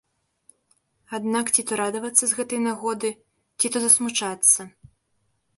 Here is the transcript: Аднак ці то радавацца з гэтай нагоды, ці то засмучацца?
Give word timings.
Аднак 1.17 1.45
ці 1.55 1.61
то 1.71 1.77
радавацца 1.83 2.23
з 2.31 2.39
гэтай 2.39 2.63
нагоды, 2.69 3.09
ці 3.59 3.67
то 3.77 3.83
засмучацца? 3.85 4.61